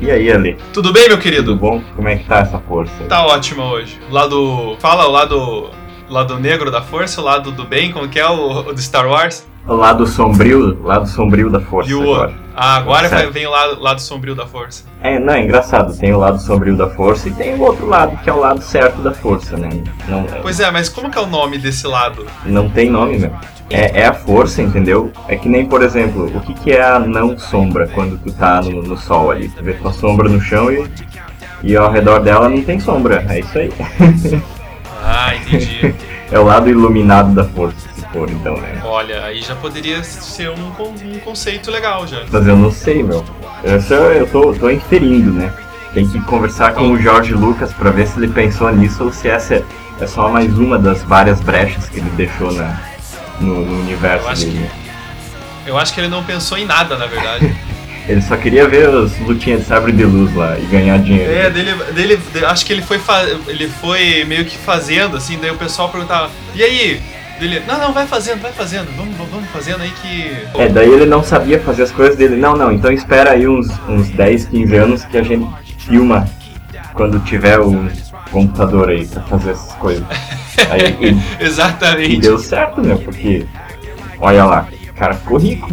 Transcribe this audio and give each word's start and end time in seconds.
E 0.00 0.10
aí, 0.10 0.30
Ale? 0.30 0.56
Tudo 0.72 0.92
bem, 0.92 1.08
meu 1.08 1.18
querido? 1.18 1.52
Tudo 1.52 1.56
bom? 1.60 1.82
Como 1.94 2.08
é 2.08 2.16
que 2.16 2.24
tá 2.24 2.40
essa 2.40 2.58
força? 2.58 2.92
Tá 3.08 3.24
ótima 3.26 3.64
hoje. 3.64 3.98
Lado. 4.10 4.76
Fala 4.78 5.06
o 5.06 5.10
lado. 5.10 5.70
Lado 6.08 6.38
negro 6.38 6.70
da 6.70 6.80
força, 6.80 7.20
o 7.20 7.24
lado 7.24 7.50
do 7.50 7.64
bem, 7.64 7.90
como 7.90 8.06
que 8.08 8.20
é 8.20 8.28
o, 8.30 8.60
o 8.60 8.72
do 8.72 8.80
Star 8.80 9.08
Wars? 9.08 9.44
O 9.66 9.74
lado 9.74 10.06
sombrio, 10.06 10.80
lado 10.84 11.08
sombrio 11.08 11.50
da 11.50 11.58
força 11.60 11.90
E 11.90 11.94
o. 11.94 12.00
agora. 12.00 12.32
Ah, 12.54 12.76
agora 12.76 13.08
Certo. 13.08 13.32
vem 13.32 13.44
o 13.44 13.50
lado, 13.50 13.82
lado 13.82 14.00
sombrio 14.00 14.32
da 14.36 14.46
força. 14.46 14.84
É, 15.02 15.18
não, 15.18 15.34
é 15.34 15.42
engraçado. 15.42 15.98
Tem 15.98 16.12
o 16.14 16.18
lado 16.18 16.38
sombrio 16.40 16.76
da 16.76 16.88
força 16.88 17.28
e 17.28 17.32
tem 17.32 17.54
o 17.54 17.60
outro 17.60 17.86
lado, 17.88 18.16
que 18.22 18.30
é 18.30 18.32
o 18.32 18.38
lado 18.38 18.62
certo 18.62 19.02
da 19.02 19.10
força, 19.12 19.56
né? 19.56 19.68
Não, 20.08 20.24
Pois 20.42 20.60
é, 20.60 20.70
mas 20.70 20.88
como 20.88 21.10
que 21.10 21.18
é 21.18 21.20
o 21.20 21.26
nome 21.26 21.58
desse 21.58 21.88
lado? 21.88 22.24
não 22.44 22.68
tem 22.70 22.88
nome, 22.88 23.18
meu. 23.18 23.32
É, 23.70 24.02
é 24.02 24.06
a 24.06 24.12
força, 24.12 24.62
entendeu? 24.62 25.12
É 25.28 25.36
que 25.36 25.48
nem, 25.48 25.66
por 25.66 25.82
exemplo, 25.82 26.26
o 26.26 26.40
que, 26.40 26.54
que 26.54 26.72
é 26.72 26.82
a 26.82 26.98
não 26.98 27.36
sombra 27.36 27.88
quando 27.88 28.18
tu 28.18 28.32
tá 28.32 28.62
no, 28.62 28.82
no 28.82 28.96
sol 28.96 29.30
ali? 29.30 29.48
Tu 29.48 29.62
vê 29.62 29.72
tua 29.72 29.92
sombra 29.92 30.28
no 30.28 30.40
chão 30.40 30.70
e, 30.70 30.88
e 31.62 31.76
ao 31.76 31.90
redor 31.90 32.20
dela 32.20 32.48
não 32.48 32.62
tem 32.62 32.78
sombra. 32.78 33.24
É 33.28 33.40
isso 33.40 33.58
aí. 33.58 33.72
Ah, 35.08 35.36
entendi. 35.36 35.94
É 36.32 36.40
o 36.40 36.42
lado 36.42 36.68
iluminado 36.68 37.32
da 37.32 37.44
força, 37.44 37.88
se 37.94 38.04
for, 38.08 38.28
então, 38.28 38.56
né? 38.56 38.82
Olha, 38.84 39.22
aí 39.22 39.40
já 39.40 39.54
poderia 39.54 40.02
ser 40.02 40.50
um, 40.50 40.72
um 41.14 41.20
conceito 41.20 41.70
legal 41.70 42.04
já. 42.04 42.24
Mas 42.32 42.48
eu 42.48 42.56
não 42.56 42.72
sei, 42.72 43.00
meu. 43.00 43.24
Eu, 43.62 43.80
só, 43.80 43.94
eu 43.94 44.26
tô, 44.26 44.52
tô 44.52 44.68
inferindo, 44.68 45.30
né? 45.32 45.52
Tem 45.94 46.04
que 46.04 46.20
conversar 46.22 46.74
com 46.74 46.90
o 46.90 46.98
Jorge 46.98 47.32
Lucas 47.32 47.72
pra 47.72 47.90
ver 47.90 48.08
se 48.08 48.18
ele 48.18 48.26
pensou 48.26 48.74
nisso 48.74 49.04
ou 49.04 49.12
se 49.12 49.28
essa 49.28 49.54
é, 49.54 49.64
é 50.00 50.06
só 50.08 50.28
mais 50.28 50.58
uma 50.58 50.76
das 50.76 51.00
várias 51.04 51.40
brechas 51.40 51.88
que 51.88 52.00
ele 52.00 52.10
deixou 52.16 52.50
na, 52.52 52.76
no, 53.40 53.64
no 53.64 53.80
universo 53.80 54.24
Eu 54.24 54.30
acho 54.30 54.44
dele. 54.46 54.70
Eu 55.66 55.78
acho 55.78 55.92
que 55.94 56.00
ele 56.00 56.08
não 56.08 56.22
pensou 56.24 56.56
em 56.56 56.64
nada, 56.64 56.96
na 56.96 57.06
verdade. 57.06 57.54
Ele 58.08 58.22
só 58.22 58.36
queria 58.36 58.68
ver 58.68 58.88
as 58.88 59.18
lutinhas 59.18 59.62
de 59.62 59.66
sabre 59.66 59.90
de 59.90 60.04
luz 60.04 60.32
lá 60.32 60.56
e 60.56 60.64
ganhar 60.66 60.96
dinheiro. 61.00 61.28
É, 61.28 61.50
dele, 61.50 61.74
dele, 61.92 62.20
de- 62.32 62.44
acho 62.44 62.64
que 62.64 62.72
ele 62.72 62.82
foi, 62.82 63.00
ele 63.48 63.68
foi 63.68 64.24
meio 64.24 64.44
que 64.44 64.56
fazendo, 64.56 65.16
assim, 65.16 65.36
daí 65.40 65.50
o 65.50 65.56
pessoal 65.56 65.88
perguntava, 65.88 66.30
e 66.54 66.62
aí? 66.62 67.02
Dele, 67.40 67.62
não, 67.66 67.78
não, 67.78 67.92
vai 67.92 68.06
fazendo, 68.06 68.40
vai 68.40 68.52
fazendo, 68.52 68.86
vamos, 68.96 69.16
vamos 69.28 69.50
fazendo 69.50 69.82
aí 69.82 69.90
que. 70.00 70.30
É, 70.54 70.68
daí 70.68 70.88
ele 70.88 71.04
não 71.04 71.22
sabia 71.22 71.58
fazer 71.58 71.82
as 71.82 71.90
coisas 71.90 72.16
dele. 72.16 72.36
Não, 72.36 72.56
não, 72.56 72.70
então 72.70 72.92
espera 72.92 73.32
aí 73.32 73.48
uns, 73.48 73.66
uns 73.88 74.08
10, 74.10 74.46
15 74.46 74.76
anos 74.76 75.04
que 75.04 75.18
a 75.18 75.22
gente 75.24 75.44
filma 75.80 76.28
quando 76.94 77.18
tiver 77.24 77.58
o 77.58 77.90
computador 78.30 78.88
aí 78.90 79.06
pra 79.06 79.22
fazer 79.22 79.50
essas 79.50 79.72
coisas. 79.74 80.04
Aí, 80.70 80.96
e, 81.00 81.12
e 81.12 81.44
Exatamente. 81.44 82.18
deu 82.20 82.38
certo, 82.38 82.80
meu, 82.82 82.98
porque 82.98 83.46
olha 84.20 84.44
lá, 84.44 84.68
o 84.90 84.94
cara 84.94 85.14
ficou 85.14 85.38
rico. 85.38 85.68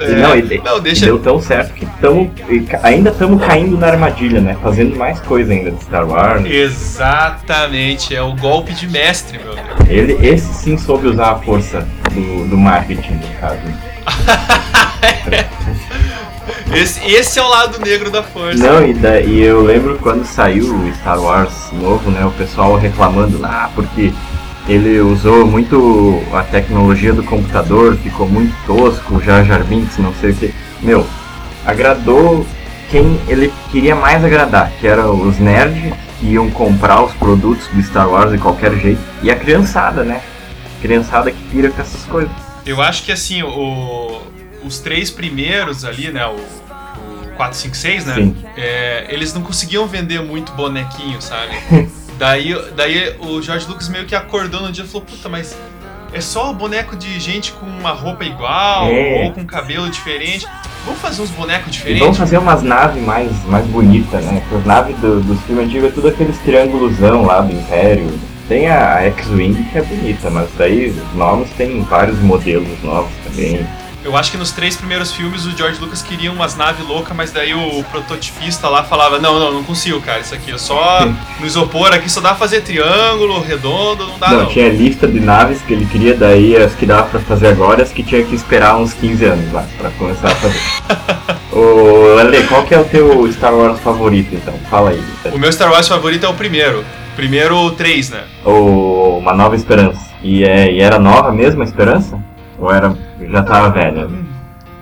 E 0.00 0.04
É, 0.04 0.16
não, 0.16 0.36
e, 0.36 0.58
não, 0.64 0.78
e 0.78 0.80
deixa. 0.80 1.04
deu 1.04 1.18
tão 1.18 1.40
certo 1.40 1.74
que 1.74 1.86
tamo, 2.00 2.32
e 2.48 2.66
ainda 2.82 3.10
estamos 3.10 3.44
caindo 3.44 3.78
na 3.78 3.86
armadilha, 3.88 4.40
né? 4.40 4.56
Fazendo 4.60 4.96
mais 4.96 5.20
coisa 5.20 5.52
ainda 5.52 5.70
de 5.70 5.82
Star 5.84 6.08
Wars. 6.08 6.44
Exatamente, 6.44 8.14
é 8.14 8.22
o 8.22 8.34
golpe 8.34 8.72
de 8.72 8.88
mestre, 8.88 9.38
meu. 9.38 9.54
Ele, 9.88 10.14
esse 10.26 10.52
sim 10.54 10.76
soube 10.76 11.06
usar 11.06 11.32
a 11.32 11.36
força 11.36 11.86
do, 12.12 12.48
do 12.48 12.56
marketing, 12.56 13.12
no 13.12 13.28
caso. 13.40 13.60
Esse, 16.72 17.04
esse 17.06 17.38
é 17.38 17.42
o 17.42 17.48
lado 17.48 17.78
negro 17.80 18.10
da 18.10 18.22
força. 18.22 18.58
Não, 18.58 18.86
e, 18.86 18.94
da, 18.94 19.20
e 19.20 19.40
eu 19.40 19.62
lembro 19.62 19.98
quando 19.98 20.24
saiu 20.24 20.74
o 20.74 20.94
Star 20.94 21.20
Wars 21.20 21.52
novo, 21.72 22.10
né? 22.10 22.24
O 22.24 22.32
pessoal 22.32 22.76
reclamando, 22.76 23.40
ah, 23.44 23.70
porque 23.74 24.12
ele 24.68 25.00
usou 25.00 25.46
muito 25.46 26.22
a 26.32 26.42
tecnologia 26.42 27.12
do 27.12 27.22
computador, 27.22 27.96
ficou 27.96 28.28
muito 28.28 28.54
tosco, 28.66 29.20
Jar 29.20 29.44
Jar 29.44 29.64
Binks, 29.64 29.98
não 29.98 30.14
sei 30.14 30.30
o 30.30 30.34
que. 30.34 30.54
Meu, 30.80 31.06
agradou 31.66 32.46
quem 32.90 33.20
ele 33.26 33.52
queria 33.70 33.94
mais 33.94 34.24
agradar, 34.24 34.70
que 34.80 34.86
eram 34.86 35.20
os 35.20 35.38
nerds 35.38 35.92
que 36.20 36.26
iam 36.26 36.50
comprar 36.50 37.02
os 37.02 37.12
produtos 37.14 37.66
do 37.68 37.82
Star 37.82 38.08
Wars 38.08 38.30
de 38.30 38.38
qualquer 38.38 38.74
jeito, 38.76 39.00
e 39.22 39.30
a 39.30 39.36
criançada, 39.36 40.04
né? 40.04 40.20
Criançada 40.80 41.30
que 41.30 41.42
pira 41.44 41.70
com 41.70 41.80
essas 41.80 42.04
coisas. 42.04 42.30
Eu 42.64 42.80
acho 42.80 43.02
que 43.02 43.10
assim, 43.10 43.42
o, 43.42 44.20
os 44.64 44.78
três 44.78 45.10
primeiros 45.10 45.84
ali, 45.84 46.10
né? 46.10 46.26
O, 46.26 46.36
o 46.36 47.26
4, 47.36 47.56
5, 47.58 47.76
6, 47.76 48.06
né? 48.06 48.32
É, 48.56 49.06
eles 49.08 49.32
não 49.34 49.42
conseguiam 49.42 49.86
vender 49.86 50.20
muito 50.22 50.52
bonequinho, 50.52 51.20
sabe? 51.20 51.52
daí, 52.18 52.54
daí 52.76 53.16
o 53.20 53.40
George 53.42 53.66
Lucas 53.66 53.88
meio 53.88 54.04
que 54.04 54.14
acordou 54.14 54.60
no 54.62 54.70
dia 54.72 54.84
e 54.84 54.86
falou, 54.86 55.02
puta, 55.06 55.28
mas 55.28 55.56
é 56.12 56.20
só 56.20 56.52
boneco 56.52 56.94
de 56.94 57.18
gente 57.18 57.52
com 57.52 57.64
uma 57.66 57.90
roupa 57.92 58.24
igual 58.24 58.86
É. 58.88 59.24
ou 59.24 59.32
com 59.32 59.44
cabelo 59.46 59.88
diferente. 59.88 60.46
Vamos 60.84 61.00
fazer 61.00 61.22
uns 61.22 61.30
bonecos 61.30 61.68
E 61.68 61.70
diferentes? 61.70 62.02
vamos 62.02 62.18
fazer 62.18 62.38
umas 62.38 62.62
naves 62.62 63.02
mais, 63.02 63.30
mais 63.46 63.64
bonitas, 63.66 64.24
né? 64.26 64.40
Porque 64.40 64.56
as 64.56 64.64
naves 64.66 64.96
do, 64.98 65.20
dos 65.20 65.40
filmes 65.42 65.66
antigos 65.66 65.88
é 65.88 65.92
tudo 65.92 66.08
aqueles 66.08 66.36
triângulosão 66.38 67.24
lá 67.24 67.40
do 67.40 67.52
Império. 67.54 68.12
Tem 68.48 68.66
a, 68.68 68.96
a 68.98 69.02
X-Wing 69.06 69.62
que 69.70 69.78
é 69.78 69.82
bonita, 69.82 70.28
mas 70.28 70.50
daí 70.58 70.90
os 70.90 71.14
novos 71.14 71.48
tem 71.50 71.80
vários 71.84 72.18
modelos 72.18 72.82
novos 72.82 73.12
também. 73.24 73.66
Eu 74.04 74.16
acho 74.16 74.32
que 74.32 74.36
nos 74.36 74.50
três 74.50 74.76
primeiros 74.76 75.12
filmes 75.12 75.46
o 75.46 75.56
George 75.56 75.80
Lucas 75.80 76.02
queria 76.02 76.32
umas 76.32 76.56
naves 76.56 76.84
loucas, 76.86 77.16
mas 77.16 77.30
daí 77.30 77.54
o 77.54 77.84
prototipista 77.84 78.68
lá 78.68 78.82
falava: 78.82 79.18
Não, 79.18 79.38
não, 79.38 79.52
não 79.52 79.62
consigo, 79.62 80.00
cara. 80.00 80.20
Isso 80.20 80.34
aqui 80.34 80.50
é 80.50 80.58
só. 80.58 81.06
No 81.38 81.46
isopor 81.46 81.92
aqui 81.92 82.10
só 82.10 82.20
dá 82.20 82.30
pra 82.30 82.38
fazer 82.38 82.62
triângulo, 82.62 83.40
redondo, 83.40 84.06
não 84.06 84.18
dá 84.18 84.30
não, 84.30 84.42
não. 84.42 84.46
tinha 84.46 84.68
lista 84.68 85.06
de 85.06 85.20
naves 85.20 85.62
que 85.62 85.72
ele 85.72 85.86
queria, 85.86 86.14
daí 86.14 86.56
as 86.56 86.74
que 86.74 86.84
dava 86.84 87.08
pra 87.08 87.20
fazer 87.20 87.48
agora, 87.48 87.82
as 87.82 87.90
que 87.90 88.02
tinha 88.02 88.24
que 88.24 88.34
esperar 88.34 88.76
uns 88.76 88.92
15 88.94 89.24
anos 89.24 89.52
lá 89.52 89.64
pra 89.78 89.90
começar 89.90 90.28
a 90.28 90.34
fazer. 90.34 90.60
Ô, 91.52 92.18
Ale, 92.18 92.42
qual 92.44 92.64
que 92.64 92.74
é 92.74 92.80
o 92.80 92.84
teu 92.84 93.30
Star 93.32 93.54
Wars 93.54 93.78
favorito 93.80 94.34
então? 94.34 94.54
Fala 94.70 94.90
aí. 94.90 95.02
O 95.32 95.38
meu 95.38 95.52
Star 95.52 95.70
Wars 95.70 95.86
favorito 95.86 96.26
é 96.26 96.28
o 96.28 96.34
primeiro. 96.34 96.84
Primeiro 97.14 97.56
o 97.56 97.70
3, 97.70 98.10
né? 98.10 98.22
Ou 98.42 99.18
Uma 99.18 99.34
Nova 99.34 99.54
Esperança. 99.54 100.00
E, 100.22 100.44
é, 100.44 100.72
e 100.72 100.80
era 100.80 100.98
nova 100.98 101.30
mesmo 101.30 101.60
a 101.60 101.64
Esperança? 101.64 102.18
Ou 102.62 102.72
era, 102.72 102.96
já 103.20 103.42
tava 103.42 103.70
velha? 103.70 104.08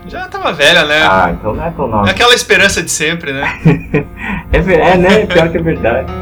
Já 0.07 0.29
tava 0.29 0.53
velha, 0.53 0.85
né? 0.85 1.01
Ah, 1.03 1.31
então 1.33 1.55
não 1.55 1.65
é 1.65 1.71
tão 1.71 1.89
nova. 1.89 2.09
É 2.09 2.11
aquela 2.11 2.35
esperança 2.35 2.83
de 2.83 2.91
sempre, 2.91 3.33
né? 3.33 3.59
É, 4.53 4.59
é, 4.59 4.97
né? 4.99 5.27
Pior 5.27 5.49
que 5.49 5.57
é 5.57 5.63
verdade. 5.63 6.13